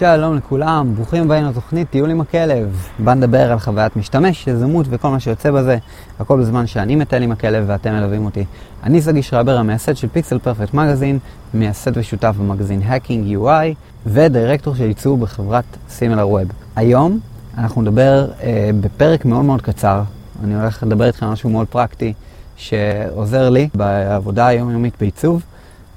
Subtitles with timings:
[0.00, 2.88] שלום לכולם, ברוכים הבאים לתוכנית טיול עם הכלב.
[2.98, 5.78] בה נדבר על חוויית משתמש, יזמות וכל מה שיוצא בזה,
[6.20, 8.44] הכל בזמן שאני מטייל עם הכלב ואתם מלווים אותי.
[8.82, 11.18] אני זגי שרבר, המייסד של פיקסל פרפקט מגזין,
[11.54, 13.74] מייסד ושותף במגזין Hacking UI,
[14.06, 16.48] ודירקטור של ייצור בחברת סימלר ווב.
[16.76, 17.18] היום
[17.58, 20.02] אנחנו נדבר אה, בפרק מאוד מאוד קצר,
[20.44, 22.12] אני הולך לדבר איתכם על משהו מאוד פרקטי,
[22.56, 25.42] שעוזר לי בעבודה היומיומית בעיצוב.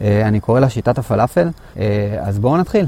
[0.02, 2.86] אה, אני קורא לה שיטת הפלאפל, אה, אז בואו נתחיל.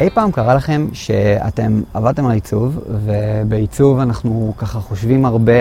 [0.00, 5.52] אי פעם קרה לכם שאתם עבדתם על עיצוב, ובעיצוב אנחנו ככה חושבים הרבה,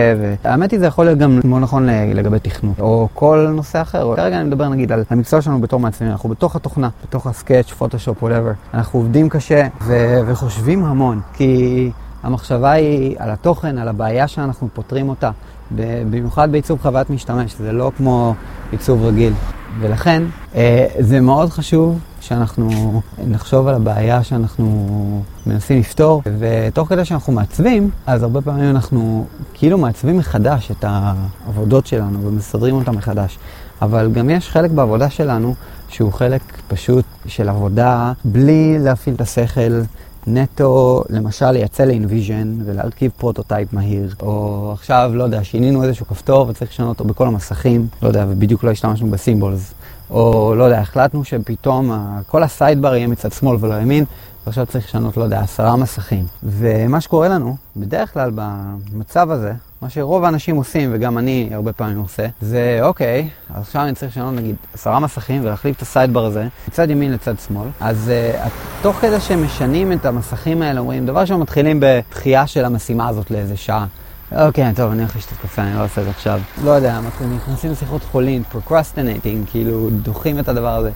[0.43, 4.15] והאמת היא זה יכול להיות גם מאוד נכון לגבי תכנות, או כל נושא אחר.
[4.15, 7.71] כרגע אני מדבר נגיד על המקצוע שלנו בתור מעצבים, אנחנו בתוך התוכנה, בתוך ה Sketch,
[7.71, 8.51] Photoshop, whatever.
[8.73, 11.91] אנחנו עובדים קשה ו- וחושבים המון, כי
[12.23, 15.31] המחשבה היא על התוכן, על הבעיה שאנחנו פותרים אותה,
[15.71, 18.35] במיוחד בעיצוב חוויית משתמש, זה לא כמו
[18.71, 19.33] עיצוב רגיל.
[19.79, 20.23] ולכן
[20.55, 27.89] אה, זה מאוד חשוב שאנחנו נחשוב על הבעיה שאנחנו מנסים לפתור, ותוך כדי שאנחנו מעצבים,
[28.07, 33.37] אז הרבה פעמים אנחנו כאילו מעצבים מחדש את העבודות שלנו ומסדרים אותן מחדש.
[33.81, 35.55] אבל גם יש חלק בעבודה שלנו
[35.89, 39.81] שהוא חלק פשוט של עבודה בלי להפעיל את השכל.
[40.27, 46.47] נטו, למשל, לייצא ל InVision ולהרכיב prototype מהיר, או עכשיו, לא יודע, שינינו איזשהו כפתור
[46.49, 49.73] וצריך לשנות אותו בכל המסכים, לא יודע, ובדיוק לא השתמשנו ב symbols,
[50.09, 51.91] או לא יודע, החלטנו שפתאום
[52.27, 54.05] כל ה sidebar יהיה מצד שמאל ולא ימין,
[54.45, 56.25] ועכשיו צריך לשנות, לא יודע, עשרה מסכים.
[56.43, 61.99] ומה שקורה לנו, בדרך כלל במצב הזה, מה שרוב האנשים עושים, וגם אני הרבה פעמים
[61.99, 66.89] עושה, זה אוקיי, עכשיו אני צריך לשנות נגיד עשרה מסכים ולהחליף את הסיידבר הזה מצד
[66.89, 67.67] ימין לצד שמאל.
[67.79, 68.11] אז
[68.43, 68.49] uh,
[68.81, 73.31] תוך כדי שהם משנים את המסכים האלה, אומרים, דבר ראשון מתחילים בדחייה של המשימה הזאת
[73.31, 73.85] לאיזה שעה.
[74.31, 76.39] אוקיי, טוב, אני הולך לשתות קפה, אני לא עושה את זה עכשיו.
[76.63, 76.99] לא יודע,
[77.35, 80.91] נכנסים לשיחות חולין, procrastinating, כאילו דוחים את הדבר הזה.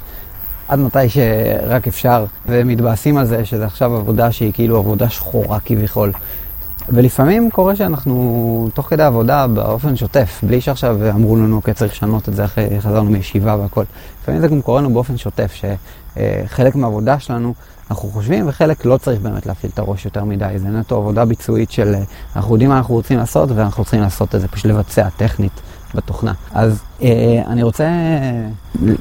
[0.67, 6.11] עד מתי שרק אפשר, ומתבאסים על זה שזה עכשיו עבודה שהיא כאילו עבודה שחורה כביכול.
[6.93, 12.29] ולפעמים קורה שאנחנו תוך כדי עבודה באופן שוטף, בלי שעכשיו אמרו לנו, אוקיי, צריך לשנות
[12.29, 13.83] את זה אחרי חזרנו מישיבה והכל.
[14.21, 17.53] לפעמים זה גם קורה לנו באופן שוטף, שחלק מהעבודה שלנו
[17.91, 20.53] אנחנו חושבים, וחלק לא צריך באמת להפעיל את הראש יותר מדי.
[20.57, 21.95] זה נטו עבודה ביצועית של
[22.35, 25.61] אנחנו יודעים מה אנחנו רוצים לעשות, ואנחנו צריכים לעשות את זה, פשוט לבצע טכנית
[25.95, 26.33] בתוכנה.
[26.51, 27.89] אז אה, אני רוצה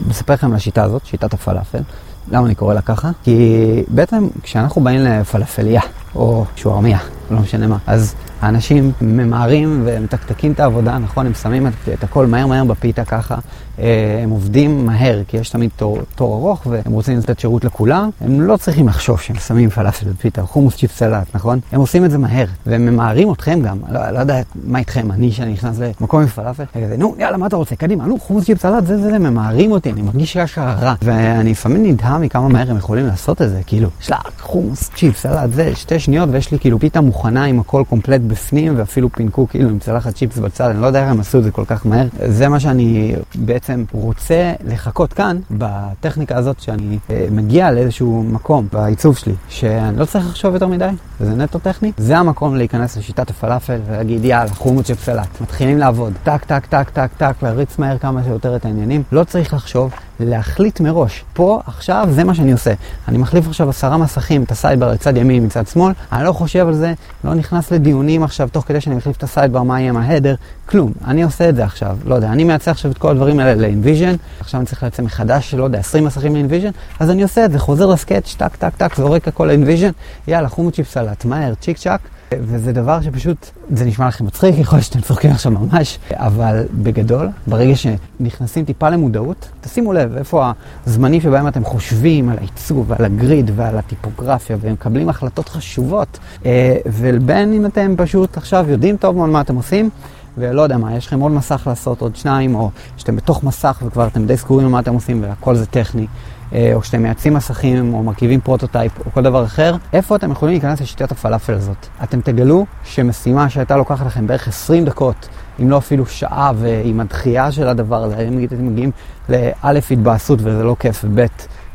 [0.08, 1.82] לספר לכם על השיטה הזאת, שיטת הפלאפל.
[2.30, 3.10] למה אני קורא לה ככה?
[3.22, 5.80] כי בעצם כשאנחנו באים לפלאפליה,
[6.14, 6.98] או שווארמיה,
[7.30, 11.26] לא משנה מה, אז האנשים ממהרים ומתקתקים את העבודה, נכון?
[11.26, 13.36] הם שמים את, את הכל מהר מהר בפיתה ככה.
[13.80, 18.10] אה, הם עובדים מהר, כי יש תמיד תור, תור ארוך והם רוצים לתת שירות לכולם.
[18.20, 21.58] הם לא צריכים לחשוב שהם שמים פלאפל בפיתה, חומוס צ'יפס סלט, נכון?
[21.72, 23.78] הם עושים את זה מהר, והם ממהרים אתכם גם.
[23.90, 27.46] לא, לא יודע מה איתכם, אני שאני נכנס למקום עם פלאפל, כזה, נו, יאללה, מה
[27.46, 27.76] אתה רוצה?
[27.76, 30.94] קדימה, נו, חומוס צ'יפס סלט, זה, זה, זה, ממהרים אותי, אני מרגיש שיש רע.
[31.02, 35.52] ואני לפעמים נדהם מכמה מהר הם יכולים לעשות את זה, כאילו, יאללה חומוס צ'יפס סלט,
[35.52, 36.78] זה שתי שניות, ויש לי כאילו
[37.26, 41.10] עם הכל קומפלט בפנים, ואפילו פינקו כאילו עם צלחת צ'יפס בצד, אני לא יודע איך
[41.10, 42.06] הם עשו את זה כל כך מהר.
[42.26, 49.16] זה מה שאני בעצם רוצה לחקות כאן, בטכניקה הזאת, שאני אה, מגיע לאיזשהו מקום בעיצוב
[49.16, 50.88] שלי, שאני לא צריך לחשוב יותר מדי,
[51.20, 51.92] וזה נטו טכני.
[51.96, 55.40] זה המקום להיכנס לשיטת הפלאפל ולהגיד, יאללה, חומוס צ'יפס סלט.
[55.40, 56.12] מתחילים לעבוד.
[56.22, 59.02] טק, טק, טק, טק, טק, להריץ מהר כמה שיותר את העניינים.
[59.12, 61.24] לא צריך לחשוב, להחליט מראש.
[61.32, 62.72] פה, עכשיו, זה מה שאני עושה.
[63.08, 66.68] אני מחליף עכשיו עשרה מסכים, את ה sidebar לצד ימין, מצד שמאל, אני לא חושב
[66.68, 69.90] על זה, לא נכנס לדיונים עכשיו, תוך כדי שאני מחליף את ה sidebar, מה יהיה
[69.90, 70.34] עם ה header,
[70.66, 70.92] כלום.
[71.06, 71.98] אני עושה את זה עכשיו.
[72.04, 75.02] לא יודע, אני מייצא עכשיו את כל הדברים האלה ל InVision, עכשיו אני צריך לייצא
[75.02, 76.70] מחדש, לא יודע, 20 מסכים ל InVision,
[77.00, 79.90] אז אני עושה את זה, חוזר ל Sketch, טק, טק, טק, זורק הכל ל InVision,
[80.28, 82.00] יאללה, חומוס צ'יפס סלט, מהר, צ'יק צ'אק.
[82.32, 87.28] וזה דבר שפשוט, זה נשמע לכם מצחיק, יכול להיות שאתם צוחקים עכשיו ממש, אבל בגדול,
[87.46, 90.50] ברגע שנכנסים טיפה למודעות, תשימו לב איפה
[90.86, 96.76] הזמנים שבהם אתם חושבים על העיצוב ועל ה grid ועל הטיפוגרפיה ומקבלים החלטות חשובות, אה,
[96.86, 99.90] ובין אם אתם פשוט עכשיו יודעים טוב מאוד מה אתם עושים,
[100.38, 104.06] ולא יודע מה, יש לכם עוד מסך לעשות, עוד שניים, או שאתם בתוך מסך וכבר
[104.06, 106.06] אתם די סגורים מה אתם עושים והכל זה טכני.
[106.52, 110.54] אה, או שאתם מייצאים מסכים, או מרכיבים prototype, או כל דבר אחר, איפה אתם יכולים
[110.54, 111.86] להיכנס לשיטת הפלאפל הזאת?
[112.02, 115.28] אתם תגלו שמשימה שהייתה לוקחת לכם בערך 20 דקות,
[115.62, 118.90] אם לא אפילו שעה, ועם הדחייה של הדבר הזה, אם אתם מגיעים
[119.28, 121.26] לאלף התבאסות וזה לא כיף, וב'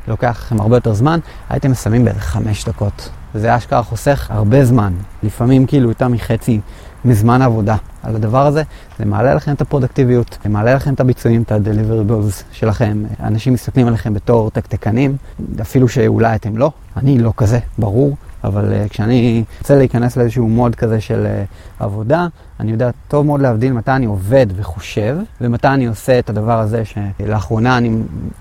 [0.07, 3.09] לוקח לכם הרבה יותר זמן, הייתם מסיימים בערך 5 דקות.
[3.35, 4.93] וזה אשכרה חוסך הרבה זמן,
[5.23, 6.59] לפעמים כאילו יותר מחצי
[7.05, 8.63] מזמן העבודה על הדבר הזה,
[8.99, 13.03] זה מעלה לכם את הפרודקטיביות, זה מעלה לכם את הביצועים, את ה-deliverables שלכם.
[13.19, 15.17] אנשים מסתכלים עליכם בתור תקתקנים,
[15.61, 18.15] אפילו שאולי אתם לא, אני לא כזה, ברור.
[18.43, 22.27] אבל uh, כשאני רוצה להיכנס לאיזשהו מוד כזה של uh, עבודה,
[22.59, 26.83] אני יודע טוב מאוד להבדיל מתי אני עובד וחושב, ומתי אני עושה את הדבר הזה
[26.85, 27.91] שלאחרונה אני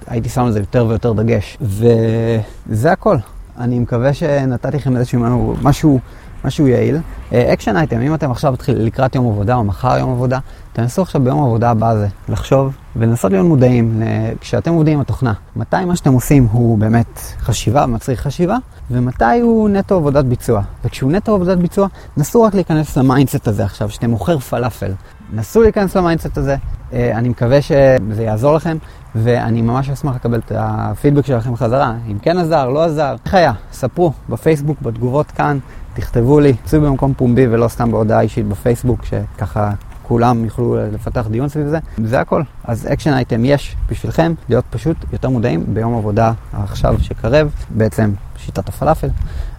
[0.06, 1.58] הייתי שם על זה יותר ויותר דגש.
[1.60, 3.16] וזה הכל.
[3.58, 6.00] אני מקווה שנתתי לכם איזשהו משהו,
[6.44, 6.98] משהו יעיל.
[7.32, 10.38] action uh, item, אם אתם עכשיו מתחילים לקראת יום עבודה או מחר יום עבודה,
[10.72, 14.02] תנסו עכשיו ביום העבודה הבא הזה לחשוב ולנסות להיות מודעים
[14.40, 15.32] כשאתם עובדים עם התוכנה.
[15.56, 18.56] מתי מה שאתם עושים הוא באמת חשיבה, מצריך חשיבה,
[18.90, 20.62] ומתי הוא נטו עבודת ביצוע.
[20.84, 24.92] וכשהוא נטו עבודת ביצוע, נסו רק להיכנס ל mindset הזה עכשיו, שאתם מוכר פלאפל.
[25.32, 26.56] נסו להיכנס ל mindset הזה,
[26.92, 28.76] אני מקווה שזה יעזור לכם,
[29.14, 31.94] ואני ממש אשמח לקבל את הפידבק שלכם חזרה.
[32.10, 33.52] אם כן עזר, לא עזר, איך היה?
[33.72, 35.58] ספרו בפייסבוק, בתגובות כאן,
[35.94, 39.72] תכתבו לי, רצוי במקום פומבי ולא סתם בהודעה אישית בפייסבוק, שככה
[40.02, 41.78] כולם יוכלו לפתח דיון סביב זה.
[42.04, 42.42] זה הכל.
[42.64, 48.68] אז action item יש בשבילכם להיות פשוט יותר מודעים ביום עבודה עכשיו שקרב, בעצם שיטת
[48.68, 49.08] הפלאפל.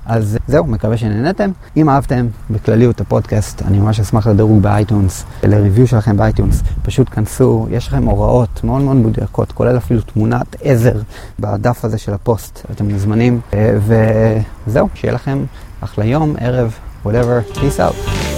[0.05, 1.51] אז זהו, מקווה שנהנתם.
[1.77, 6.61] אם אהבתם בכלליות הפודקאסט, אני ממש אשמח לדירוג ב iTunes, ל review שלכם ב iTunes.
[6.81, 11.01] פשוט כנסו, יש לכם הוראות מאוד מאוד מדויקות, כולל אפילו תמונת עזר
[11.39, 12.65] בדף הזה של הפוסט.
[12.71, 13.41] אתם מוזמנים,
[14.67, 15.43] וזהו, שיהיה לכם
[15.81, 16.73] אחלה יום, ערב,
[17.05, 18.32] whatever, peace out.